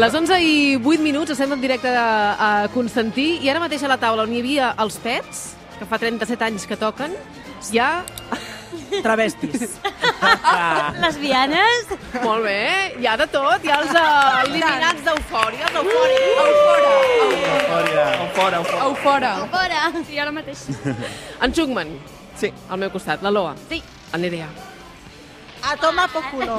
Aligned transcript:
Les 0.00 0.14
11 0.16 0.36
i 0.40 0.52
8 0.80 1.02
minuts 1.04 1.32
estem 1.34 1.50
en 1.52 1.60
directe 1.60 1.90
a, 1.92 2.04
a 2.40 2.50
Constantí 2.72 3.34
i 3.44 3.50
ara 3.52 3.60
mateix 3.60 3.82
a 3.84 3.90
la 3.90 3.98
taula 4.00 4.24
on 4.24 4.32
hi 4.32 4.38
havia 4.40 4.70
els 4.80 4.96
pets, 5.02 5.40
que 5.76 5.88
fa 5.88 5.98
37 6.00 6.46
anys 6.46 6.64
que 6.70 6.78
toquen, 6.80 7.12
hi 7.68 7.80
ha... 7.82 7.90
Travestis. 9.04 9.74
Lesbianes? 11.04 11.90
Molt 12.22 12.46
bé, 12.46 12.56
hi 13.02 13.06
ha 13.10 13.16
de 13.20 13.26
tot, 13.34 13.66
hi 13.66 13.70
ha 13.74 13.80
els 13.82 13.92
uh, 13.92 14.40
eliminats 14.46 15.04
d'eufòria, 15.06 15.68
els 15.68 15.78
eufòria, 15.82 16.24
eufora, 16.46 16.94
Eufòria. 17.20 18.06
Fora, 18.38 18.62
fora. 18.64 18.82
eufora. 18.88 19.34
Fora. 19.52 19.84
Sí, 20.08 20.18
ara 20.22 20.32
mateix. 20.34 20.64
En 21.44 21.52
Chugman, 21.52 21.92
Sí. 22.40 22.48
al 22.70 22.78
meu 22.80 22.90
costat, 22.94 23.20
la 23.22 23.30
Loa, 23.34 23.52
Sí. 23.68 23.82
el 24.14 24.22
Nerea, 24.24 24.48
A 25.62 25.76
tomar 25.76 26.08
por 26.10 26.22
culo. 26.30 26.56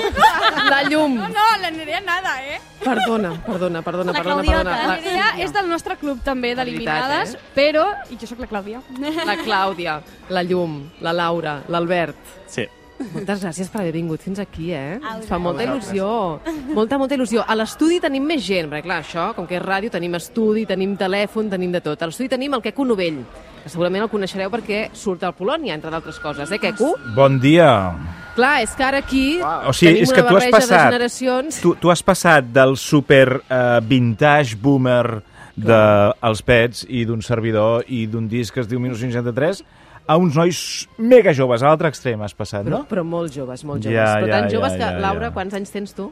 la 0.70 0.84
Llum, 0.84 1.16
No, 1.18 1.46
la 1.62 1.72
Nerea 1.72 2.02
nada, 2.02 2.36
eh? 2.46 2.60
perdona, 2.84 3.32
perdona, 3.46 3.82
perdona, 3.82 4.12
La 4.12 4.18
perdona, 4.20 4.44
Claudiota. 4.44 4.64
perdona, 4.72 4.88
La 4.88 4.96
Nerea 5.02 5.30
és 5.46 5.54
del 5.54 5.70
nostre 5.70 5.96
club 5.98 6.20
també 6.24 6.54
d'eliminades, 6.56 7.34
veritat, 7.34 7.56
però... 7.56 7.86
I 8.10 8.18
jo 8.22 8.28
sóc 8.28 8.40
la 8.40 8.48
Clàudia. 8.48 8.82
la, 9.00 9.26
la 9.26 9.36
Clàudia, 9.42 10.02
la 10.30 10.44
Llum, 10.44 10.78
la 11.02 11.14
Laura, 11.14 11.62
l'Albert, 11.68 12.16
Sí. 12.48 12.68
Moltes 13.02 13.40
gràcies 13.42 13.70
per 13.74 13.80
haver 13.82 13.96
vingut 13.96 14.22
fins 14.22 14.38
aquí, 14.38 14.68
eh? 14.78 15.00
Ens 15.02 15.26
fa 15.26 15.40
molta 15.42 15.64
il·lusió. 15.66 16.06
Molta, 16.76 17.00
molta 17.02 17.16
il·lusió. 17.18 17.42
A 17.48 17.56
l'estudi 17.58 17.98
tenim 18.00 18.22
més 18.30 18.44
gent, 18.46 18.70
perquè 18.70 18.84
clar, 18.86 19.00
això, 19.02 19.32
com 19.34 19.48
que 19.50 19.56
és 19.58 19.64
ràdio, 19.64 19.90
tenim 19.90 20.14
estudi, 20.20 20.68
tenim 20.70 20.94
telèfon, 21.00 21.50
tenim 21.50 21.72
de 21.74 21.82
tot. 21.82 21.98
A 21.98 22.06
l'estudi 22.12 22.30
tenim 22.30 22.54
el 22.54 22.62
Queco 22.62 22.86
Novell, 22.86 23.24
que 23.64 23.70
segurament 23.74 24.04
el 24.06 24.10
coneixereu 24.14 24.52
perquè 24.54 24.92
surt 24.94 25.24
al 25.26 25.34
Polònia, 25.34 25.74
entre 25.74 25.90
d'altres 25.90 26.20
coses, 26.22 26.52
eh, 26.52 26.60
Queco? 26.62 26.94
Bon 27.16 27.40
dia. 27.42 27.72
Clar, 28.36 28.62
és 28.64 28.72
que 28.78 28.86
ara 28.86 29.02
aquí 29.04 29.26
O 29.42 29.74
sigui, 29.76 29.92
tenim 29.92 30.06
és 30.06 30.14
que 30.14 30.22
una 30.22 30.30
tu 30.30 30.38
has 30.38 30.46
barreja 30.46 30.52
de 30.52 30.62
passat... 30.62 30.86
generacions... 30.88 31.60
Tu, 31.64 31.74
tu 31.82 31.92
has 31.92 32.04
passat 32.06 32.48
del 32.56 32.78
super 32.80 33.26
uh, 33.42 33.82
vintage 33.84 34.56
boomer 34.62 35.22
dels 35.62 36.42
pets 36.48 36.86
i 36.88 37.04
d'un 37.06 37.22
servidor 37.22 37.84
i 37.92 38.06
d'un 38.10 38.28
disc 38.32 38.56
que 38.56 38.64
es 38.64 38.70
diu 38.72 38.80
1963 38.80 39.62
a 40.08 40.18
uns 40.18 40.36
nois 40.36 40.60
mega 40.98 41.34
joves, 41.36 41.62
a 41.62 41.70
l'altre 41.70 41.92
extrem 41.92 42.24
has 42.26 42.34
passat, 42.34 42.66
Però, 42.66 42.82
no? 42.82 42.88
però 42.90 43.04
molt 43.06 43.36
joves, 43.36 43.64
molt 43.68 43.84
joves. 43.84 43.96
Ja, 43.96 44.16
però 44.18 44.28
ja, 44.28 44.34
tan 44.34 44.48
ja, 44.50 44.56
joves 44.58 44.74
que, 44.74 44.84
ja, 44.84 44.92
ja. 44.96 45.02
Laura, 45.04 45.30
quants 45.36 45.56
anys 45.60 45.72
tens 45.72 45.94
tu? 45.96 46.10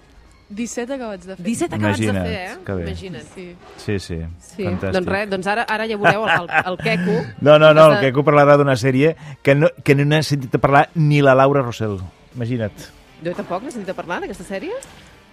17 0.50 0.94
acabats 0.96 1.28
de 1.28 1.36
fer. 1.36 1.46
17 1.46 1.76
acabats 1.76 2.00
Imagina't, 2.00 2.26
de 2.26 2.30
fer, 2.30 2.46
eh? 2.50 2.58
que 2.66 2.74
bé. 2.74 2.84
Imagina't. 2.88 3.28
Sí. 3.36 3.46
Sí, 3.78 4.00
sí, 4.00 4.18
Sí, 4.42 4.64
fantàstic. 4.66 4.94
doncs 4.96 5.08
res, 5.14 5.30
doncs 5.30 5.48
ara, 5.52 5.66
ara 5.70 5.86
ja 5.88 5.98
veureu 6.02 6.26
el, 6.26 6.50
el, 6.66 6.78
Queco. 6.82 7.18
No, 7.46 7.60
no, 7.62 7.74
no, 7.78 7.86
el 7.94 8.00
Queco 8.02 8.24
parlarà 8.26 8.58
d'una 8.58 8.76
sèrie 8.80 9.16
que 9.46 9.54
no, 9.56 9.70
que 9.84 9.96
no 9.96 10.08
n'ha 10.10 10.24
sentit 10.26 10.56
a 10.58 10.62
parlar 10.64 10.88
ni 10.96 11.22
la 11.22 11.36
Laura 11.38 11.62
Rossell. 11.62 12.00
Imagina't. 12.36 12.90
Jo 13.24 13.34
tampoc 13.38 13.64
n'he 13.64 13.72
sentit 13.76 13.94
a 13.94 13.98
parlar 13.98 14.22
d'aquesta 14.24 14.48
sèrie. 14.48 14.74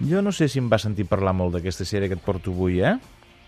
Jo 0.05 0.21
no 0.21 0.33
sé 0.37 0.51
si 0.53 0.61
em 0.61 0.69
va 0.69 0.77
sentir 0.79 1.07
parlar 1.09 1.33
molt 1.33 1.57
d'aquesta 1.57 1.87
sèrie 1.89 2.11
que 2.13 2.19
et 2.19 2.25
porto 2.25 2.53
avui, 2.53 2.83
eh? 2.85 2.97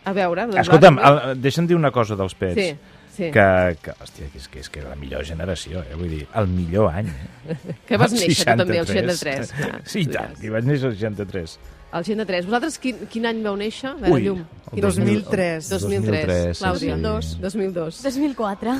A 0.08 0.12
veure... 0.16 0.46
Doncs 0.48 0.62
Escolta'm, 0.64 0.96
va, 0.96 1.34
deixa'm 1.36 1.66
dir 1.68 1.76
una 1.76 1.90
cosa 1.92 2.16
dels 2.16 2.32
pets. 2.38 2.56
Sí, 2.56 2.96
sí. 3.18 3.30
Que, 3.34 3.46
que, 3.82 3.94
hòstia, 3.98 4.28
que 4.32 4.38
és, 4.40 4.46
que 4.52 4.62
és 4.62 4.68
que 4.70 4.80
era 4.84 4.92
la 4.94 4.98
millor 5.00 5.24
generació, 5.26 5.82
eh? 5.82 5.96
Vull 5.98 6.12
dir, 6.14 6.22
el 6.38 6.46
millor 6.52 6.92
any. 6.94 7.10
Eh? 7.48 7.56
Que 7.88 7.98
vas 8.00 8.14
El 8.14 8.22
néixer 8.22 8.54
tu 8.54 8.62
també, 8.62 8.78
el 8.78 8.86
63. 8.86 9.52
Ah, 9.58 9.80
Sí, 9.92 10.04
i 10.06 10.12
tant, 10.14 10.38
que 10.38 10.52
vaig 10.54 10.68
néixer 10.68 10.92
el 10.92 10.96
63. 11.00 11.58
El 11.88 12.04
63. 12.04 12.44
Vosaltres 12.46 12.74
quin, 12.82 12.98
quin 13.08 13.24
any 13.30 13.38
vau 13.44 13.54
néixer? 13.56 13.90
A 13.90 13.96
veure, 13.96 14.12
Ui, 14.14 14.24
llum. 14.26 14.42
el 14.68 14.74
Quin 14.74 14.84
2003. 14.84 15.70
2003. 15.72 15.72
2003, 15.72 16.58
sí, 16.58 16.64
Clàudia. 16.64 16.96
sí. 17.24 17.38
2002. 17.40 18.02
2004. 18.04 18.74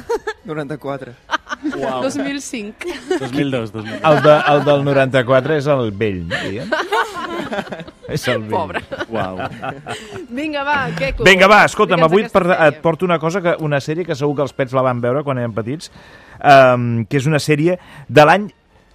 94. 0.45 1.15
Uau. 1.79 2.03
2005. 2.05 2.93
2002, 3.19 3.73
2002. 3.73 4.03
El, 4.13 4.23
de, 4.23 4.35
el 4.53 4.65
del 4.69 4.85
94 4.85 5.57
és 5.57 5.67
el 5.73 5.91
vell, 5.91 6.21
no? 6.29 6.37
és 8.15 8.29
el 8.29 8.45
vell. 8.45 8.55
Pobre. 8.55 8.83
Uau. 9.09 9.43
Vinga, 10.31 10.65
va, 10.67 10.79
Queco. 10.99 11.27
Vinga, 11.29 11.51
va, 11.51 11.65
escolta'm, 11.69 12.07
avui 12.07 12.27
et, 12.27 12.33
per, 12.33 12.45
et 12.55 12.81
porto 12.85 13.09
una 13.09 13.19
cosa, 13.23 13.43
que, 13.45 13.57
una 13.65 13.83
sèrie 13.85 14.07
que 14.07 14.17
segur 14.19 14.39
que 14.39 14.47
els 14.47 14.57
pets 14.57 14.77
la 14.77 14.85
van 14.87 15.03
veure 15.05 15.25
quan 15.27 15.41
eren 15.41 15.55
petits, 15.57 15.93
um, 16.39 17.05
que 17.09 17.21
és 17.21 17.29
una 17.31 17.43
sèrie 17.43 17.79
de 18.09 18.27
l'any 18.29 18.51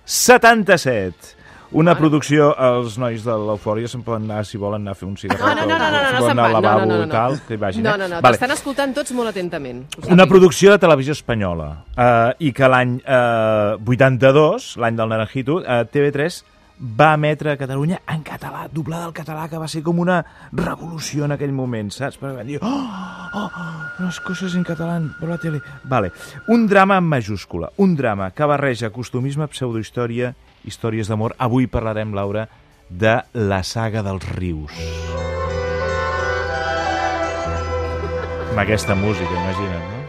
77. 0.06 1.40
Una 1.74 1.96
producció, 1.98 2.52
els 2.62 3.00
nois 3.02 3.24
de 3.26 3.34
l'Eufòria 3.34 3.90
se'n 3.90 4.04
poden 4.06 4.28
anar, 4.28 4.44
si 4.46 4.60
volen 4.62 4.84
anar 4.84 4.94
a 4.94 4.98
fer 5.00 5.08
un 5.08 5.16
cigarret. 5.18 5.42
No, 5.42 5.56
no, 5.58 5.66
no, 5.66 5.78
no, 5.80 5.88
no, 5.90 6.02
no, 6.04 6.20
no 6.20 6.28
anar 6.30 6.30
al 6.30 6.36
van. 6.36 6.38
No, 6.38 6.50
lavabo 6.54 6.84
no, 6.86 6.92
no, 6.92 6.98
no. 7.00 7.08
i 7.08 7.10
tal, 7.10 7.38
que 7.48 7.58
vagin. 7.58 7.82
No, 7.88 7.96
eh? 7.96 8.02
no, 8.04 8.10
no, 8.12 8.20
Vale. 8.22 8.38
t'estan 8.38 8.54
escoltant 8.54 8.94
tots 8.94 9.16
molt 9.18 9.32
atentament. 9.32 9.82
Una 10.14 10.28
producció 10.30 10.76
de 10.76 10.78
televisió 10.84 11.18
espanyola 11.18 11.72
eh, 11.98 12.46
i 12.46 12.54
que 12.54 12.70
l'any 12.70 13.00
eh, 13.02 13.74
82, 13.82 14.76
l'any 14.86 15.02
del 15.02 15.14
Naranjito, 15.16 15.64
eh, 15.66 15.82
TV3 15.90 16.44
va 16.80 17.14
emetre 17.14 17.54
a 17.54 17.58
Catalunya 17.58 18.02
en 18.10 18.24
català, 18.26 18.68
doblada 18.72 19.06
al 19.06 19.14
català, 19.14 19.48
que 19.50 19.60
va 19.62 19.68
ser 19.72 19.84
com 19.86 20.00
una 20.04 20.20
revolució 20.52 21.26
en 21.26 21.36
aquell 21.36 21.54
moment, 21.56 21.92
saps? 21.94 22.20
Perquè 22.20 22.36
van 22.40 22.50
dir, 22.50 22.60
oh, 22.62 23.40
oh, 23.40 23.64
les 24.04 24.20
coses 24.26 24.58
en 24.58 24.66
català 24.68 24.98
per 25.20 25.30
la 25.30 25.40
tele. 25.42 25.62
Vale. 25.90 26.12
Un 26.48 26.68
drama 26.68 26.98
en 26.98 27.08
majúscula, 27.08 27.72
un 27.78 27.96
drama 27.96 28.32
que 28.32 28.50
barreja 28.50 28.92
costumisme, 28.92 29.48
pseudohistòria, 29.54 30.34
històries 30.66 31.12
d'amor. 31.12 31.38
Avui 31.38 31.68
parlarem, 31.68 32.14
Laura, 32.16 32.48
de 32.90 33.20
la 33.34 33.64
saga 33.64 34.04
dels 34.04 34.28
rius. 34.36 34.78
Amb 38.54 38.62
aquesta 38.62 38.94
música, 38.94 39.32
imagina't, 39.34 39.90
no? 39.90 40.03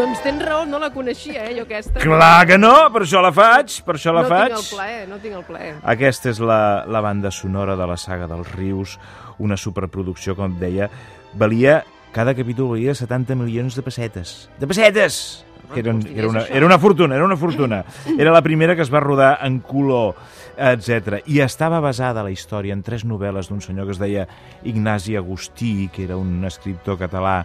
Doncs 0.00 0.22
tens 0.24 0.40
raó, 0.40 0.62
no 0.64 0.78
la 0.80 0.88
coneixia, 0.94 1.42
eh, 1.50 1.52
jo 1.58 1.66
aquesta. 1.66 2.00
Clar 2.00 2.46
que 2.48 2.56
no, 2.56 2.72
per 2.92 3.02
això 3.04 3.20
la 3.20 3.34
faig, 3.36 3.82
per 3.84 3.98
això 3.98 4.14
la 4.16 4.22
no 4.24 4.30
faig. 4.30 4.54
tinc 4.54 4.62
el 4.62 4.68
plaer, 4.72 5.02
no 5.10 5.18
tinc 5.20 5.36
el 5.36 5.44
plaer. 5.44 5.74
Aquesta 5.92 6.30
és 6.32 6.40
la, 6.40 6.86
la 6.88 7.02
banda 7.04 7.28
sonora 7.30 7.76
de 7.76 7.88
la 7.90 7.98
saga 8.00 8.24
dels 8.30 8.48
rius, 8.54 8.96
una 9.44 9.58
superproducció, 9.60 10.32
com 10.38 10.56
deia, 10.56 10.88
valia, 11.36 11.82
cada 12.16 12.32
capítol 12.34 12.72
valia 12.72 12.96
70 12.96 13.36
milions 13.36 13.76
de 13.76 13.84
pessetes. 13.84 14.34
De 14.58 14.70
pessetes! 14.70 15.20
Ah, 15.68 15.74
Que 15.74 15.84
era, 15.84 15.92
un, 15.92 16.00
molts 16.00 16.08
diners, 16.08 16.18
era, 16.24 16.32
una, 16.32 16.46
era 16.48 16.66
una 16.72 16.78
fortuna, 16.80 17.14
era 17.20 17.24
una 17.28 17.36
fortuna. 17.36 17.84
Era 18.16 18.32
la 18.32 18.40
primera 18.42 18.74
que 18.74 18.82
es 18.82 18.90
va 18.90 19.04
rodar 19.04 19.34
en 19.44 19.60
color, 19.60 20.14
etc. 20.56 21.20
I 21.28 21.44
estava 21.44 21.78
basada 21.84 22.24
la 22.24 22.32
història 22.32 22.72
en 22.72 22.80
tres 22.82 23.04
novel·les 23.04 23.52
d'un 23.52 23.60
senyor 23.60 23.84
que 23.84 23.92
es 23.98 24.00
deia 24.00 24.24
Ignasi 24.64 25.20
Agustí, 25.20 25.90
que 25.92 26.08
era 26.08 26.16
un 26.16 26.40
escriptor 26.48 26.96
català 26.98 27.42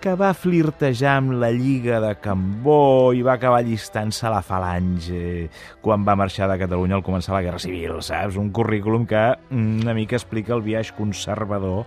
que 0.00 0.14
va 0.16 0.30
flirtejar 0.32 1.18
amb 1.18 1.34
la 1.42 1.50
Lliga 1.52 1.98
de 2.00 2.14
Cambó 2.24 3.12
i 3.12 3.20
va 3.20 3.34
acabar 3.36 3.60
llistant-se 3.66 4.24
a 4.26 4.32
la 4.32 4.40
falange 4.40 5.50
quan 5.84 6.06
va 6.06 6.16
marxar 6.16 6.48
de 6.48 6.56
Catalunya 6.62 6.96
al 6.96 7.04
començar 7.04 7.34
la 7.36 7.42
Guerra 7.44 7.60
Civil, 7.60 7.98
saps? 8.02 8.38
Un 8.40 8.48
currículum 8.56 9.04
que 9.06 9.20
mm, 9.50 9.82
una 9.84 9.94
mica 9.94 10.16
explica 10.16 10.56
el 10.56 10.64
viatge 10.64 10.96
conservador 10.96 11.84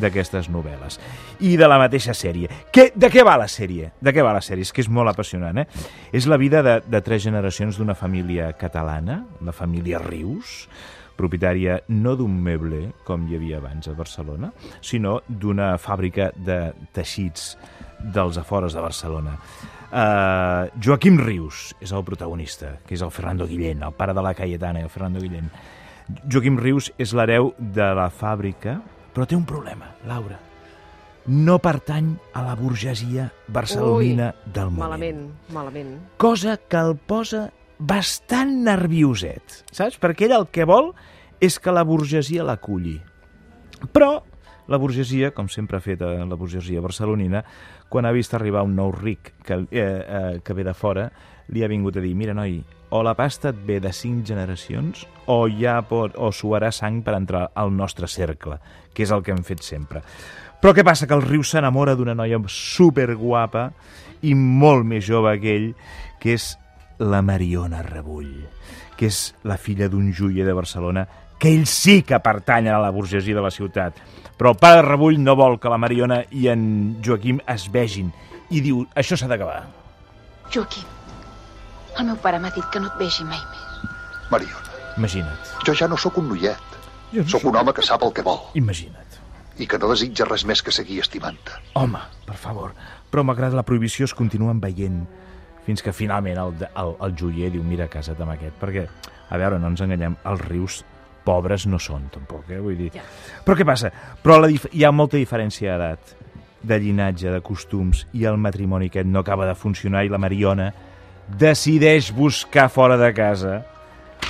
d'aquestes 0.00 0.48
novel·les. 0.48 0.96
I 1.44 1.56
de 1.60 1.68
la 1.68 1.76
mateixa 1.82 2.14
sèrie. 2.16 2.48
Que, 2.72 2.88
de 2.96 3.10
què 3.12 3.24
va 3.26 3.36
la 3.36 3.48
sèrie? 3.50 3.90
De 4.00 4.14
què 4.16 4.24
va 4.24 4.32
la 4.32 4.40
sèrie? 4.44 4.64
És 4.64 4.72
que 4.72 4.80
és 4.80 4.88
molt 4.88 5.12
apassionant, 5.12 5.60
eh? 5.60 5.66
És 6.16 6.30
la 6.30 6.40
vida 6.40 6.64
de, 6.64 6.78
de 6.86 7.02
tres 7.04 7.26
generacions 7.26 7.76
d'una 7.76 7.98
família 7.98 8.54
catalana, 8.56 9.20
la 9.44 9.52
família 9.52 10.00
Rius, 10.00 10.64
propietària 11.20 11.80
no 11.92 12.16
d'un 12.18 12.32
meble, 12.42 12.86
com 13.06 13.28
hi 13.28 13.36
havia 13.38 13.60
abans 13.60 13.88
a 13.88 13.94
Barcelona, 13.98 14.50
sinó 14.80 15.20
d'una 15.28 15.74
fàbrica 15.78 16.30
de 16.36 16.72
teixits 16.96 17.52
dels 18.00 18.40
afores 18.40 18.72
de 18.74 18.80
Barcelona. 18.80 19.36
Uh, 19.90 20.70
Joaquim 20.80 21.18
Rius 21.18 21.74
és 21.82 21.90
el 21.92 22.04
protagonista, 22.06 22.76
que 22.86 22.94
és 22.94 23.02
el 23.02 23.10
Fernando 23.10 23.46
Guillén, 23.50 23.82
el 23.82 23.92
pare 23.98 24.14
de 24.14 24.22
la 24.22 24.34
Cayetana, 24.38 24.80
el 24.80 24.88
Fernando 24.92 25.20
Guillén. 25.20 25.50
Joaquim 26.30 26.56
Rius 26.58 26.92
és 26.98 27.12
l'hereu 27.14 27.52
de 27.58 27.90
la 27.98 28.08
fàbrica, 28.10 28.78
però 29.14 29.26
té 29.26 29.36
un 29.36 29.44
problema, 29.46 29.90
Laura. 30.06 30.38
No 31.30 31.58
pertany 31.62 32.14
a 32.34 32.42
la 32.46 32.54
burgesia 32.56 33.28
barcelonina 33.52 34.30
Ui, 34.32 34.52
del 34.54 34.70
moment 34.70 34.80
Malament, 34.80 35.20
malament. 35.52 35.90
cosa 36.16 36.56
que 36.56 36.78
el 36.80 36.96
posa 36.96 37.50
bastant 37.80 38.52
nervioset, 38.66 39.62
saps? 39.72 39.98
Perquè 40.00 40.28
ell 40.28 40.36
el 40.36 40.50
que 40.52 40.66
vol 40.68 40.92
és 41.40 41.56
que 41.58 41.72
la 41.72 41.86
burgesia 41.88 42.44
l'aculli. 42.44 42.98
Però 43.94 44.18
la 44.70 44.78
burgesia, 44.78 45.32
com 45.34 45.48
sempre 45.50 45.80
ha 45.80 45.82
fet 45.82 46.02
eh, 46.04 46.18
la 46.28 46.38
burgesia 46.38 46.82
barcelonina, 46.84 47.42
quan 47.90 48.06
ha 48.06 48.12
vist 48.14 48.36
arribar 48.36 48.62
un 48.62 48.76
nou 48.78 48.92
ric 48.94 49.32
que, 49.42 49.64
eh, 49.72 49.80
eh, 49.80 50.34
que 50.44 50.54
ve 50.54 50.64
de 50.64 50.74
fora, 50.78 51.08
li 51.50 51.64
ha 51.64 51.70
vingut 51.70 51.96
a 51.98 52.04
dir, 52.04 52.14
mira, 52.14 52.36
noi, 52.36 52.60
o 52.90 53.02
la 53.02 53.16
pasta 53.18 53.50
et 53.50 53.58
ve 53.66 53.80
de 53.82 53.90
cinc 53.94 54.26
generacions 54.28 55.06
o 55.26 55.40
ja 55.50 55.80
pot, 55.86 56.14
o 56.14 56.30
suarà 56.30 56.70
sang 56.74 57.00
per 57.02 57.16
entrar 57.18 57.48
al 57.54 57.74
nostre 57.74 58.06
cercle, 58.06 58.60
que 58.94 59.02
és 59.06 59.10
el 59.10 59.24
que 59.26 59.34
hem 59.34 59.42
fet 59.46 59.64
sempre. 59.66 60.04
Però 60.60 60.74
què 60.76 60.84
passa? 60.86 61.08
Que 61.08 61.16
el 61.16 61.24
riu 61.24 61.42
s'enamora 61.42 61.96
d'una 61.96 62.14
noia 62.14 62.38
superguapa 62.46 63.70
i 64.22 64.34
molt 64.36 64.84
més 64.86 65.06
jove 65.06 65.32
que 65.40 65.54
ell, 65.56 65.70
que 66.20 66.36
és 66.36 66.52
la 67.00 67.22
Mariona 67.24 67.80
Rebull, 67.82 68.30
que 68.96 69.08
és 69.08 69.32
la 69.48 69.56
filla 69.58 69.88
d'un 69.88 70.12
joier 70.12 70.44
de 70.46 70.52
Barcelona, 70.56 71.06
que 71.40 71.48
ell 71.48 71.64
sí 71.66 72.02
que 72.04 72.18
pertanyen 72.20 72.74
a 72.76 72.80
la 72.82 72.90
burgesia 72.92 73.34
de 73.34 73.40
la 73.40 73.50
ciutat. 73.50 73.96
Però 74.36 74.52
el 74.52 74.58
pare 74.60 74.82
Rebull 74.84 75.16
no 75.20 75.34
vol 75.36 75.58
que 75.60 75.72
la 75.72 75.78
Mariona 75.80 76.22
i 76.36 76.46
en 76.52 77.00
Joaquim 77.04 77.40
es 77.48 77.66
vegin 77.72 78.10
i 78.50 78.60
diu, 78.60 78.82
això 78.94 79.16
s'ha 79.16 79.28
d'acabar. 79.30 79.62
Joaquim, 80.52 80.84
el 81.98 82.06
meu 82.10 82.16
pare 82.20 82.38
m'ha 82.42 82.50
dit 82.52 82.66
que 82.72 82.80
no 82.82 82.88
et 82.92 82.98
vegi 83.00 83.24
mai 83.24 83.38
més. 83.40 83.92
Mariona, 84.30 84.76
Imagina't. 84.98 85.54
jo 85.66 85.74
ja 85.74 85.88
no 85.88 85.96
sóc 85.96 86.18
un 86.18 86.28
noiet. 86.28 86.66
Jo 87.12 87.22
no 87.24 87.28
Sóc 87.28 87.44
un 87.48 87.56
home 87.56 87.72
que 87.74 87.82
sap 87.82 88.02
el 88.06 88.12
que 88.12 88.22
vol 88.22 88.38
Imagina't. 88.54 89.16
i 89.58 89.66
que 89.66 89.78
no 89.78 89.88
desitja 89.90 90.24
res 90.28 90.44
més 90.44 90.62
que 90.62 90.70
seguir 90.72 91.00
estimant-te. 91.00 91.52
Home, 91.74 91.98
per 92.26 92.36
favor. 92.36 92.72
Però 93.10 93.24
malgrat 93.24 93.52
la 93.52 93.64
prohibició 93.66 94.04
es 94.06 94.14
continuen 94.14 94.60
veient 94.60 95.06
fins 95.70 95.84
que 95.86 95.94
finalment 95.94 96.38
el, 96.42 96.54
el, 96.68 96.94
el 97.06 97.16
joier 97.18 97.50
diu 97.54 97.64
mira, 97.66 97.88
casa't 97.90 98.20
amb 98.20 98.34
aquest, 98.34 98.56
perquè, 98.60 98.86
a 99.30 99.38
veure, 99.38 99.60
no 99.62 99.70
ens 99.70 99.82
enganyem, 99.86 100.18
els 100.26 100.42
rius 100.48 100.80
pobres 101.24 101.66
no 101.70 101.78
són, 101.78 102.08
tampoc, 102.12 102.48
eh? 102.50 102.60
Vull 102.62 102.78
dir... 102.78 102.90
Ja. 102.96 103.04
Però 103.46 103.56
què 103.58 103.66
passa? 103.68 103.92
Però 104.22 104.40
la 104.40 104.50
dif 104.50 104.66
hi 104.72 104.84
ha 104.84 104.92
molta 104.92 105.20
diferència 105.20 105.76
d'edat, 105.76 106.16
de 106.60 106.76
llinatge, 106.80 107.30
de 107.32 107.40
costums, 107.44 108.04
i 108.16 108.26
el 108.28 108.36
matrimoni 108.40 108.90
aquest 108.90 109.08
no 109.08 109.22
acaba 109.22 109.46
de 109.48 109.56
funcionar 109.56 110.04
i 110.04 110.12
la 110.12 110.20
Mariona 110.20 110.70
decideix 111.40 112.10
buscar 112.12 112.68
fora 112.72 112.98
de 113.00 113.12
casa 113.14 113.60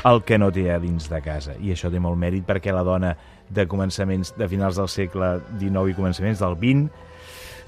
el 0.07 0.23
que 0.27 0.39
no 0.39 0.51
té 0.55 0.69
a 0.71 0.79
dins 0.83 1.09
de 1.11 1.21
casa. 1.25 1.57
I 1.59 1.73
això 1.75 1.91
té 1.91 1.99
molt 2.03 2.19
mèrit 2.21 2.47
perquè 2.47 2.75
la 2.75 2.85
dona 2.87 3.15
de 3.51 3.67
començaments 3.67 4.35
de 4.39 4.47
finals 4.49 4.79
del 4.79 4.89
segle 4.89 5.39
XIX 5.59 5.91
i 5.91 5.97
començaments 5.97 6.43
del 6.45 6.55
XX 6.61 7.09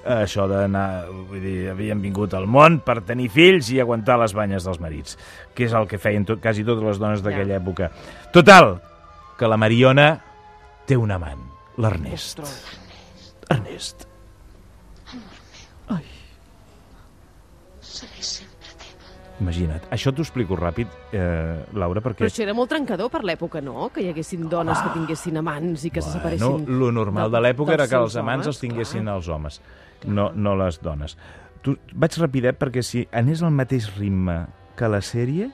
això 0.04 0.46
d'anar, 0.50 1.06
vull 1.10 1.42
dir, 1.42 1.56
havien 1.70 2.00
vingut 2.02 2.34
al 2.34 2.46
món 2.50 2.80
per 2.84 3.00
tenir 3.06 3.28
fills 3.32 3.70
i 3.74 3.80
aguantar 3.82 4.18
les 4.20 4.34
banyes 4.34 4.66
dels 4.66 4.80
marits, 4.82 5.18
que 5.54 5.66
és 5.68 5.74
el 5.78 5.88
que 5.90 6.00
feien 6.02 6.26
tot, 6.28 6.42
quasi 6.42 6.64
totes 6.66 6.84
les 6.86 7.02
dones 7.02 7.22
d'aquella 7.24 7.58
època. 7.60 7.90
Total, 8.34 8.76
que 9.38 9.50
la 9.50 9.58
Mariona 9.60 10.08
té 10.86 10.98
un 10.98 11.14
amant, 11.14 11.44
l'Ernest. 11.78 12.42
Ernest. 13.50 14.06
Ai. 15.92 16.04
Imagina't. 19.40 19.86
Això 19.90 20.12
t'ho 20.14 20.22
explico 20.22 20.54
ràpid, 20.58 20.86
eh, 21.16 21.64
Laura, 21.74 22.02
perquè... 22.04 22.20
Però 22.22 22.30
això 22.30 22.42
era 22.44 22.54
molt 22.54 22.68
trencador 22.70 23.08
per 23.10 23.22
l'època, 23.24 23.62
no? 23.64 23.88
Que 23.94 24.02
hi 24.04 24.10
haguessin 24.12 24.44
dones 24.48 24.78
que 24.84 24.92
tinguessin 24.94 25.40
amants 25.40 25.86
i 25.88 25.90
que 25.90 26.02
se 26.02 26.10
Bueno, 26.20 26.20
separessin... 26.20 26.78
lo 26.78 26.92
normal 26.92 27.30
de 27.30 27.36
del- 27.38 27.48
l'època 27.48 27.74
era 27.74 27.88
que 27.88 27.96
els 27.96 28.16
amants 28.16 28.46
homes, 28.46 28.52
els 28.54 28.60
tinguessin 28.60 29.02
clar. 29.08 29.16
els 29.16 29.28
homes, 29.28 29.60
no, 30.06 30.30
no 30.34 30.54
les 30.60 30.78
dones. 30.82 31.16
Tu, 31.62 31.74
vaig 31.94 32.16
rapidet 32.18 32.58
perquè 32.58 32.82
si 32.82 33.06
anés 33.12 33.42
al 33.42 33.50
mateix 33.54 33.88
ritme 33.96 34.44
que 34.76 34.88
la 34.88 35.00
sèrie, 35.00 35.50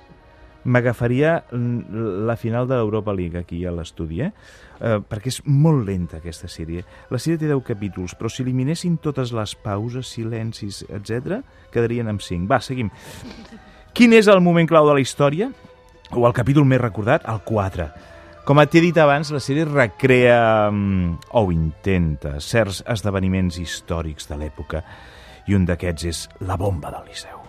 m'agafaria 0.69 1.45
la 1.53 2.37
final 2.37 2.67
de 2.69 2.75
l'Europa 2.77 3.13
League 3.15 3.39
aquí 3.39 3.63
a 3.65 3.71
l'estudi, 3.73 4.21
eh? 4.27 4.33
eh? 4.81 4.99
perquè 5.01 5.31
és 5.33 5.39
molt 5.47 5.87
lenta 5.87 6.19
aquesta 6.19 6.49
sèrie. 6.51 6.83
La 7.11 7.19
sèrie 7.23 7.39
té 7.41 7.49
10 7.49 7.63
capítols, 7.65 8.17
però 8.19 8.29
si 8.29 8.43
eliminessin 8.43 8.99
totes 9.01 9.33
les 9.33 9.55
pauses, 9.55 10.11
silencis, 10.13 10.83
etc, 10.91 11.41
quedarien 11.73 12.09
amb 12.11 12.21
5. 12.21 12.49
Va, 12.51 12.61
seguim. 12.61 12.91
Quin 13.99 14.13
és 14.15 14.29
el 14.31 14.39
moment 14.39 14.69
clau 14.71 14.87
de 14.87 14.93
la 14.95 15.03
història? 15.03 15.49
O 16.15 16.21
el 16.23 16.35
capítol 16.37 16.63
més 16.71 16.79
recordat? 16.79 17.25
El 17.27 17.41
4. 17.43 17.89
Com 18.47 18.61
t'he 18.63 18.83
dit 18.85 19.01
abans, 19.03 19.33
la 19.35 19.41
sèrie 19.43 19.65
recrea, 19.67 20.71
mm, 20.71 21.33
o 21.35 21.43
intenta, 21.51 22.37
certs 22.39 22.85
esdeveniments 22.87 23.59
històrics 23.59 24.31
de 24.31 24.39
l'època, 24.39 24.85
i 25.49 25.59
un 25.59 25.67
d'aquests 25.67 26.05
és 26.07 26.23
la 26.47 26.55
bomba 26.55 26.95
del 26.95 27.11
Liceu. 27.11 27.43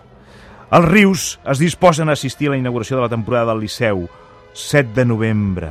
Els 0.72 0.88
Rius 0.90 1.38
es 1.46 1.62
disposen 1.62 2.08
a 2.08 2.18
assistir 2.18 2.48
a 2.48 2.50
la 2.50 2.58
inauguració 2.58 2.96
de 2.96 3.02
la 3.06 3.14
temporada 3.14 3.52
del 3.52 3.60
Liceu, 3.60 4.08
7 4.52 4.90
de 4.92 5.04
novembre. 5.04 5.70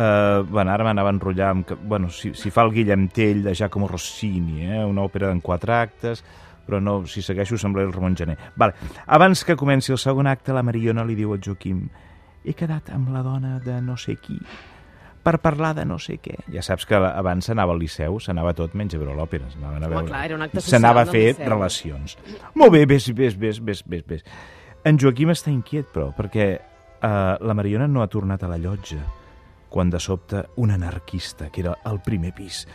Uh, 0.00 0.48
bueno, 0.48 0.70
ara 0.72 0.82
m'anava 0.82 1.10
a 1.10 1.12
enrotllar 1.12 1.50
amb... 1.50 1.76
Bueno, 1.84 2.08
si, 2.08 2.32
si 2.32 2.48
fa 2.50 2.62
el 2.62 2.72
Guillem 2.72 3.08
Tell 3.08 3.42
de 3.42 3.54
Giacomo 3.54 3.86
Rossini, 3.86 4.64
eh? 4.64 4.82
una 4.82 5.04
òpera 5.04 5.30
en 5.30 5.42
quatre 5.44 5.74
actes, 5.74 6.24
però 6.70 6.78
no, 6.80 7.00
si 7.10 7.20
segueixo 7.26 7.58
semblaré 7.58 7.88
el 7.90 7.92
Ramon 7.96 8.14
Gené. 8.16 8.38
Vale. 8.56 8.78
Abans 9.10 9.42
que 9.44 9.58
comenci 9.58 9.90
el 9.92 9.98
segon 9.98 10.30
acte, 10.30 10.54
la 10.54 10.62
Mariona 10.62 11.02
li 11.04 11.18
diu 11.18 11.34
al 11.34 11.42
Joaquim 11.42 11.88
he 12.46 12.54
quedat 12.56 12.88
amb 12.94 13.10
la 13.12 13.20
dona 13.26 13.58
de 13.60 13.80
no 13.84 13.98
sé 14.00 14.14
qui 14.22 14.38
per 15.20 15.34
parlar 15.44 15.74
de 15.76 15.84
no 15.84 15.98
sé 16.00 16.14
què. 16.16 16.38
Ja 16.48 16.62
saps 16.64 16.86
que 16.88 16.96
abans 16.96 17.44
s'anava 17.50 17.74
al 17.74 17.78
Liceu, 17.82 18.16
s'anava 18.24 18.54
tot 18.56 18.72
menys 18.78 18.94
a 18.96 18.98
veure 19.02 19.12
l'òpera. 19.18 19.50
s'anaven 19.52 19.84
a 19.84 19.88
veure- 19.92 20.06
clar, 20.08 20.24
era 20.24 20.34
un 20.38 20.42
acte 20.46 20.62
social 20.62 20.80
S'anava 20.80 21.02
a 21.02 21.06
fer 21.10 21.36
relacions. 21.38 22.16
Molt 22.54 22.72
bé, 22.72 22.86
ves, 22.86 23.10
ves, 23.14 23.36
ves, 23.38 23.60
ves, 23.60 23.82
ves, 23.84 24.06
ves. 24.06 24.24
En 24.82 24.96
Joaquim 24.98 25.28
està 25.28 25.50
inquiet, 25.52 25.90
però, 25.92 26.14
perquè 26.16 26.46
eh, 26.56 27.36
la 27.40 27.54
Mariona 27.54 27.86
no 27.86 28.00
ha 28.00 28.08
tornat 28.08 28.42
a 28.42 28.48
la 28.48 28.56
llotja 28.56 29.02
quan 29.68 29.90
de 29.90 30.00
sobte 30.00 30.46
un 30.56 30.70
anarquista, 30.70 31.50
que 31.50 31.60
era 31.60 31.76
al 31.84 32.00
primer 32.02 32.32
pis, 32.34 32.66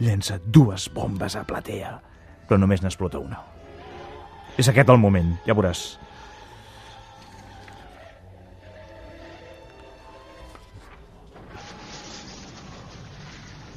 llença 0.00 0.40
dues 0.44 0.90
bombes 0.92 1.36
a 1.36 1.44
platea, 1.46 2.00
però 2.48 2.58
només 2.60 2.82
n'explota 2.82 3.20
una. 3.22 3.40
És 4.60 4.68
aquest 4.68 4.90
el 4.92 5.00
moment, 5.00 5.34
ja 5.46 5.56
veuràs. 5.56 5.82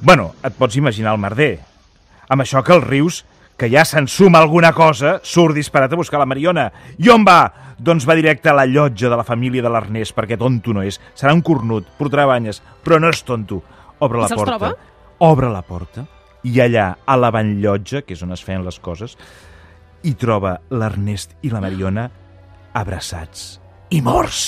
Bueno, 0.06 0.34
et 0.44 0.54
pots 0.54 0.76
imaginar 0.76 1.14
el 1.16 1.22
merder. 1.22 1.56
Amb 2.28 2.44
això 2.44 2.60
que 2.62 2.74
els 2.76 2.84
rius, 2.84 3.22
que 3.56 3.70
ja 3.72 3.82
se'n 3.88 4.06
suma 4.06 4.42
alguna 4.42 4.74
cosa, 4.76 5.16
surt 5.24 5.56
disparat 5.56 5.94
a 5.94 5.98
buscar 5.98 6.20
la 6.20 6.28
Mariona. 6.28 6.68
I 7.00 7.08
on 7.14 7.24
va? 7.26 7.40
Doncs 7.78 8.06
va 8.08 8.14
directe 8.16 8.52
a 8.52 8.56
la 8.56 8.66
llotja 8.68 9.10
de 9.10 9.16
la 9.18 9.24
família 9.24 9.64
de 9.64 9.72
l'Ernest, 9.72 10.14
perquè 10.16 10.38
tonto 10.38 10.76
no 10.76 10.84
és. 10.84 11.00
Serà 11.16 11.34
un 11.34 11.42
cornut, 11.42 11.88
portarà 11.98 12.28
banyes, 12.28 12.60
però 12.84 13.00
no 13.00 13.10
és 13.10 13.24
tonto. 13.24 13.62
Obre 13.98 14.20
la 14.20 14.28
porta. 14.28 14.44
troba? 14.52 14.76
Obre 15.24 15.50
la 15.50 15.64
porta 15.64 16.06
i 16.46 16.60
allà, 16.62 16.92
a 17.02 17.16
la 17.18 17.32
banllotja, 17.34 18.04
que 18.06 18.14
és 18.14 18.22
on 18.22 18.34
es 18.36 18.44
feien 18.46 18.64
les 18.66 18.78
coses, 18.82 19.16
hi 20.06 20.14
troba 20.14 20.60
l'Ernest 20.70 21.34
i 21.42 21.50
la 21.50 21.62
Mariona 21.64 22.06
abraçats 22.76 23.56
i 23.90 24.02
morts. 24.04 24.42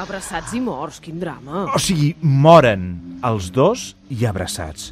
Abraçats 0.00 0.52
i 0.56 0.60
morts, 0.60 1.00
quin 1.04 1.20
drama. 1.20 1.66
O 1.76 1.80
sigui, 1.80 2.14
moren 2.20 2.86
els 3.24 3.50
dos 3.52 3.90
i 4.12 4.24
abraçats. 4.28 4.90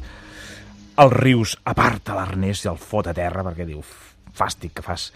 El 1.01 1.11
Rius 1.13 1.55
aparta 1.65 2.15
l'Ernest 2.17 2.65
i 2.65 2.71
el 2.71 2.77
fot 2.81 3.09
a 3.09 3.13
terra 3.15 3.45
perquè 3.45 3.67
diu, 3.67 3.81
fàstic 4.35 4.77
que 4.77 4.85
fas. 4.85 5.09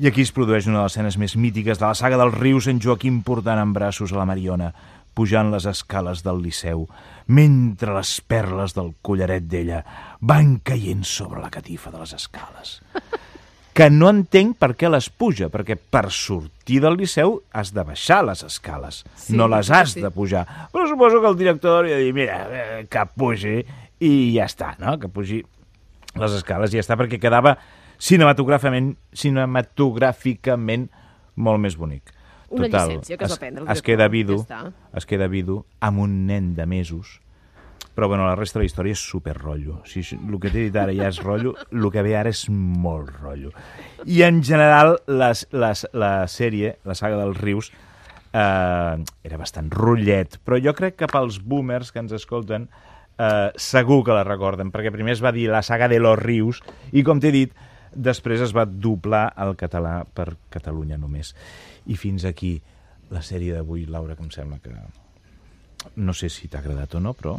I 0.00 0.08
aquí 0.08 0.24
es 0.24 0.32
produeix 0.32 0.68
una 0.68 0.80
de 0.80 0.86
les 0.86 0.94
escenes 0.94 1.18
més 1.20 1.36
mítiques 1.36 1.80
de 1.80 1.86
la 1.86 1.96
saga 1.98 2.16
dels 2.20 2.36
Rius 2.38 2.70
en 2.72 2.80
Joaquim 2.80 3.20
portant 3.24 3.60
en 3.60 3.72
braços 3.76 4.14
a 4.14 4.20
la 4.20 4.28
Mariona, 4.28 4.72
pujant 5.14 5.50
les 5.52 5.66
escales 5.66 6.22
del 6.26 6.42
Liceu, 6.44 6.86
mentre 7.30 7.94
les 7.94 8.12
perles 8.26 8.74
del 8.76 8.92
collaret 9.06 9.44
d'ella 9.46 9.82
van 10.20 10.58
caient 10.66 11.04
sobre 11.06 11.42
la 11.42 11.50
catifa 11.50 11.90
de 11.90 12.04
les 12.04 12.14
escales. 12.18 12.80
Que 13.70 13.86
no 13.88 14.08
entenc 14.10 14.56
per 14.58 14.72
què 14.76 14.88
les 14.90 15.06
puja, 15.14 15.46
perquè 15.48 15.76
per 15.78 16.10
sortir 16.12 16.80
del 16.82 16.96
Liceu 16.98 17.36
has 17.54 17.70
de 17.72 17.84
baixar 17.86 18.18
les 18.26 18.42
escales, 18.44 19.04
Sí, 19.14 19.36
no 19.38 19.46
les 19.48 19.70
has 19.70 19.94
sí. 19.94 20.02
de 20.02 20.10
pujar. 20.10 20.42
Però 20.74 20.88
suposo 20.90 21.20
que 21.22 21.30
el 21.30 21.38
director 21.38 21.78
hauria 21.78 21.96
de 21.96 22.02
dir, 22.02 22.12
mira, 22.12 22.40
eh, 22.50 22.80
que 22.90 23.04
pugi 23.14 23.54
i 24.02 24.10
ja 24.34 24.48
està, 24.50 24.74
no? 24.82 24.98
Que 24.98 25.08
pugi 25.08 25.38
les 26.18 26.34
escales 26.34 26.74
i 26.74 26.80
ja 26.80 26.82
està, 26.82 26.98
perquè 26.98 27.20
quedava 27.22 27.54
cinematogràficament, 28.02 28.96
cinematogràficament 29.14 30.88
molt 31.36 31.62
més 31.62 31.78
bonic. 31.78 32.10
Una 32.50 32.66
llicència 32.66 33.16
que 33.16 33.24
es 33.24 33.30
va 33.32 33.38
prendre 33.38 33.64
es 33.72 33.82
queda 33.86 34.08
vidu, 34.08 34.40
ja 34.48 34.64
es 34.98 35.06
queda 35.06 35.28
vidu 35.30 35.60
amb 35.80 36.00
un 36.02 36.26
nen 36.26 36.54
de 36.56 36.66
mesos, 36.66 37.20
però 37.94 38.08
bueno, 38.08 38.26
la 38.26 38.34
resta 38.34 38.58
de 38.58 38.64
la 38.64 38.66
història 38.66 38.92
és 38.96 38.98
super 39.02 39.36
rotllo. 39.36 39.82
Si 39.86 40.00
això- 40.00 40.18
el 40.18 40.38
que 40.40 40.50
t'he 40.50 40.64
dit 40.68 40.76
ara 40.76 40.92
ja 40.94 41.08
és 41.08 41.18
rotllo, 41.22 41.54
el 41.70 41.90
que 41.90 42.02
ve 42.02 42.16
ara 42.16 42.30
és 42.30 42.44
molt 42.50 43.10
rotllo. 43.20 43.50
I 44.06 44.22
en 44.26 44.42
general 44.42 44.98
les, 45.06 45.46
les, 45.52 45.86
la 45.92 46.26
sèrie, 46.26 46.76
la 46.84 46.94
saga 46.94 47.16
dels 47.22 47.38
rius, 47.40 47.70
eh, 48.32 48.96
era 49.24 49.36
bastant 49.38 49.70
rotllet, 49.70 50.38
però 50.44 50.58
jo 50.62 50.74
crec 50.74 50.96
que 50.96 51.06
pels 51.10 51.40
boomers 51.42 51.90
que 51.92 51.98
ens 52.02 52.12
escolten 52.12 52.68
eh, 53.18 53.50
segur 53.56 54.02
que 54.04 54.12
la 54.16 54.24
recorden, 54.24 54.70
perquè 54.72 54.92
primer 54.94 55.12
es 55.12 55.22
va 55.22 55.32
dir 55.32 55.48
la 55.50 55.62
saga 55.62 55.88
de 55.88 55.98
los 56.00 56.18
rius 56.18 56.62
i 56.92 57.02
com 57.04 57.20
t'he 57.20 57.30
dit, 57.34 57.52
després 57.94 58.40
es 58.40 58.54
va 58.56 58.64
doblar 58.66 59.32
al 59.36 59.56
català 59.58 60.04
per 60.04 60.34
Catalunya 60.50 60.98
només. 60.98 61.34
I 61.86 61.96
fins 61.96 62.24
aquí 62.28 62.60
la 63.10 63.22
sèrie 63.22 63.54
d'avui, 63.56 63.86
Laura, 63.86 64.16
que 64.16 64.22
em 64.26 64.30
sembla 64.30 64.60
que... 64.62 64.74
No 65.96 66.12
sé 66.12 66.28
si 66.28 66.48
t'ha 66.48 66.60
agradat 66.60 66.94
o 66.98 67.00
no, 67.00 67.14
però 67.16 67.38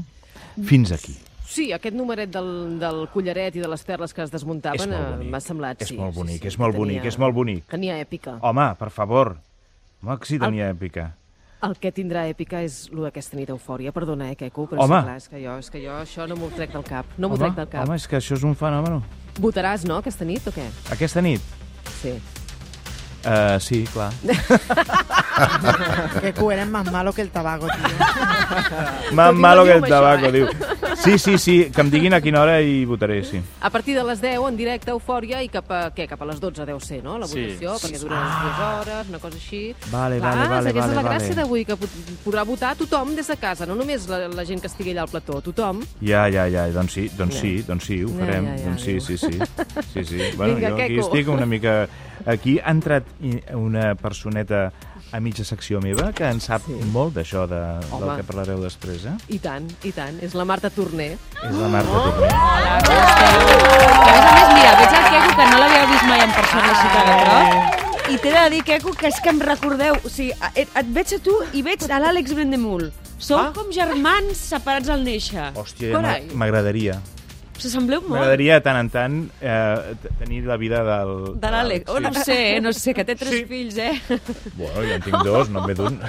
fins 0.65 0.91
aquí. 0.95 1.13
Sí, 1.51 1.67
aquest 1.75 1.95
numeret 1.97 2.31
del, 2.31 2.79
del 2.79 3.03
collaret 3.13 3.55
i 3.59 3.61
de 3.61 3.69
les 3.69 3.83
perles 3.83 4.13
que 4.15 4.23
es 4.23 4.31
desmuntaven 4.31 4.93
És 4.95 4.97
eh, 4.97 5.29
m'ha 5.29 5.41
semblat, 5.43 5.81
És 5.83 5.91
sí. 5.91 5.97
molt 5.99 6.15
sí, 6.15 6.19
bonic, 6.21 6.41
sí, 6.41 6.47
és 6.47 6.57
molt 6.61 6.77
bonic, 6.77 7.07
és 7.11 7.17
molt 7.19 7.35
bonic. 7.35 7.65
Tenia 7.71 7.97
èpica. 7.99 8.37
Home, 8.47 8.69
per 8.79 8.89
favor. 8.95 9.35
Sí 10.25 10.39
tenia 10.41 10.71
èpica. 10.71 11.11
El 11.61 11.75
que 11.77 11.91
tindrà 11.93 12.23
èpica 12.31 12.63
és 12.65 12.87
el 12.89 13.03
d'aquesta 13.05 13.37
nit 13.37 13.51
eufòria. 13.53 13.91
Perdona, 13.93 14.31
eh, 14.31 14.37
Queco, 14.39 14.65
però 14.71 14.81
Home. 14.87 15.01
sí, 15.01 15.05
clar, 15.05 15.17
és 15.17 15.27
que 15.29 15.41
jo, 15.43 15.57
és 15.61 15.69
que 15.69 15.81
jo 15.83 15.97
això 15.99 16.25
no 16.27 16.39
m'ho 16.39 16.49
trec 16.55 16.71
del 16.73 16.87
cap. 16.87 17.11
No 17.21 17.29
m'ho 17.29 17.37
trec 17.37 17.53
del 17.59 17.67
cap. 17.67 17.83
home, 17.85 17.99
és 17.99 18.07
que 18.07 18.17
això 18.17 18.39
és 18.39 18.47
un 18.47 18.55
fenomen. 18.55 19.03
Votaràs, 19.39 19.85
no, 19.87 20.01
aquesta 20.01 20.25
nit, 20.27 20.45
o 20.47 20.51
què? 20.55 20.67
Aquesta 20.91 21.21
nit? 21.23 21.41
Sí. 22.01 22.17
Uh, 23.25 23.59
sí, 23.59 23.85
clar. 23.93 24.11
Que 26.21 26.33
eres 26.53 26.67
más 26.67 26.91
malo 26.91 27.13
que 27.13 27.21
el 27.21 27.29
tabaco, 27.29 27.65
tío. 27.67 29.13
Más 29.15 29.33
malo 29.33 29.63
que 29.63 29.71
el 29.73 29.81
tabaco, 29.83 30.25
eh? 30.27 30.31
diu. 30.31 30.47
Sí, 31.01 31.17
sí, 31.17 31.37
sí, 31.37 31.71
que 31.73 31.81
em 31.81 31.89
diguin 31.89 32.13
a 32.13 32.19
quina 32.21 32.41
hora 32.43 32.59
i 32.61 32.83
votaré, 32.85 33.23
sí. 33.25 33.39
A 33.61 33.71
partir 33.73 33.95
de 33.97 34.03
les 34.05 34.21
10 34.21 34.37
en 34.49 34.57
directe 34.57 34.91
Eufòria 34.91 35.39
i 35.41 35.47
cap 35.49 35.71
a, 35.73 35.79
què, 35.95 36.05
cap 36.09 36.21
a 36.21 36.27
les 36.29 36.37
12 36.43 36.65
deu 36.67 36.77
ser, 36.83 36.99
no? 37.01 37.15
La 37.17 37.25
Sí. 37.27 37.41
votació, 37.41 37.73
perquè 37.81 37.99
dura 38.03 38.19
unes 38.19 38.35
dues 38.43 38.59
hores, 38.67 39.09
una 39.09 39.19
cosa 39.23 39.37
així. 39.39 39.63
Vale, 39.89 40.19
Clar, 40.19 40.35
vale, 40.35 40.49
vale, 40.49 40.69
aquesta 40.69 40.91
és 40.91 40.95
la 40.95 41.01
vale, 41.01 41.09
gràcia 41.09 41.29
vale. 41.33 41.41
d'avui, 41.41 41.65
que 41.65 41.77
podrà 42.25 42.43
votar 42.45 42.75
tothom 42.75 43.15
des 43.15 43.27
de 43.27 43.37
casa, 43.37 43.65
no 43.65 43.73
només 43.75 44.05
la, 44.11 44.27
la 44.27 44.45
gent 44.45 44.61
que 44.61 44.67
estigui 44.69 44.91
allà 44.93 45.07
al 45.07 45.09
plató, 45.09 45.41
tothom. 45.41 45.81
Ja, 46.05 46.27
ja, 46.29 46.45
ja, 46.51 46.67
doncs 46.69 46.93
sí, 46.93 47.09
doncs 47.17 47.39
sí, 47.41 47.63
doncs 47.65 47.85
sí, 47.89 48.03
ho 48.03 48.09
Ja, 48.09 48.19
farem. 48.25 48.45
ja, 48.45 48.57
ja, 48.57 48.69
doncs 48.69 48.83
sí, 48.83 48.99
sí, 48.99 49.17
sí. 49.17 49.39
sí, 49.93 50.05
sí. 50.05 50.21
Bueno, 50.37 50.55
Vinga, 50.55 50.69
jo 50.69 50.75
aquí 50.83 50.99
estic 50.99 51.27
una 51.29 51.45
mica... 51.47 51.87
Aquí 52.25 52.59
ha 52.59 52.71
entrat 52.71 53.03
una 53.55 53.95
personeta 53.95 54.71
a 55.11 55.19
mitja 55.19 55.43
secció 55.43 55.81
meva 55.83 56.11
que 56.15 56.23
en 56.29 56.39
sap 56.39 56.63
sí. 56.67 56.77
molt 56.93 57.15
d'això 57.17 57.43
de, 57.51 57.59
del 57.91 58.11
que 58.21 58.23
parlareu 58.27 58.61
després, 58.63 59.03
eh? 59.09 59.15
I 59.35 59.39
tant, 59.43 59.67
i 59.83 59.91
tant. 59.91 60.19
És 60.23 60.35
la 60.37 60.45
Marta 60.47 60.69
Torner. 60.71 61.17
És 61.41 61.57
la 61.57 61.67
Marta 61.73 62.03
Torner. 62.05 62.31
Hola, 62.31 62.77
com 62.87 62.95
esteu? 63.01 63.43
Que 63.91 64.07
a 64.07 64.15
més 64.15 64.25
a 64.25 64.33
més, 64.37 64.49
mira, 64.55 64.73
veig 64.79 64.95
el 65.01 65.05
Queco, 65.11 65.35
que 65.41 65.49
no 65.51 65.59
l'havíeu 65.63 65.87
vist 65.91 66.07
mai 66.07 66.23
en 66.23 66.33
persona 66.37 66.71
a 66.71 66.81
Ciutat 66.81 67.11
de 67.11 67.15
Prop. 67.25 67.79
I 68.11 68.17
t'he 68.23 68.31
de 68.35 68.45
dir, 68.55 68.63
Queco, 68.67 68.93
que 68.97 69.07
és 69.11 69.19
que 69.23 69.29
em 69.31 69.39
recordeu... 69.43 69.99
O 70.03 70.09
sigui, 70.11 70.31
et, 70.55 70.67
et 70.79 70.89
veig 70.95 71.13
a 71.15 71.19
tu 71.23 71.35
i 71.55 71.61
veig 71.63 71.85
a 71.89 71.99
l'Àlex 72.03 72.33
Brendemul. 72.37 72.89
Sou 73.21 73.37
Ah. 73.37 73.51
com 73.55 73.67
germans 73.71 74.37
separats 74.49 74.89
al 74.89 75.03
néixer. 75.05 75.51
Hòstia, 75.55 75.99
m'agradaria. 76.33 76.97
S'assembleu 77.61 78.01
molt. 78.01 78.13
M'agradaria 78.15 78.55
de 78.59 78.63
tant 78.65 78.77
en 78.79 78.89
tant 78.89 79.17
eh, 79.41 79.93
tenir 80.19 80.41
la 80.49 80.57
vida 80.57 80.81
del... 80.87 81.11
De 81.41 81.49
l'Àlex. 81.53 81.83
Oh, 81.93 81.99
no 82.01 82.09
sé, 82.25 82.59
no 82.63 82.71
sé, 82.73 82.93
que 82.97 83.05
té 83.05 83.15
tres 83.15 83.29
Sí. 83.35 83.43
fills, 83.49 83.77
eh? 83.77 83.93
Bueno, 84.57 84.81
jo 84.81 84.93
en 84.97 85.01
tinc 85.05 85.21
dos, 85.25 85.49
no 85.53 85.61
en 85.61 85.67
ve 85.69 85.75
d'un. 85.77 85.99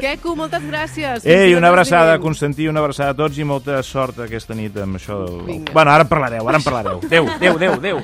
Queco, 0.00 0.34
moltes 0.36 0.62
gràcies. 0.66 1.24
Ei, 1.28 1.54
una 1.54 1.68
abraçada. 1.68 2.18
Constantí, 2.22 2.66
una 2.68 2.80
abraçada 2.80 3.10
a 3.12 3.16
tots 3.18 3.38
i 3.38 3.44
molta 3.46 3.82
sort 3.86 4.18
aquesta 4.24 4.54
nit 4.56 4.76
amb 4.80 4.96
això 4.98 5.18
del... 5.26 5.40
Vinga. 5.46 5.72
Bueno, 5.76 5.90
ara 5.92 6.04
en 6.06 6.10
parlareu, 6.10 6.48
ara 6.48 6.58
en 6.60 6.64
parlareu. 6.66 7.00
Adéu, 7.06 7.28
adéu, 7.36 7.54
adéu, 7.58 7.72
adéu. 7.78 7.96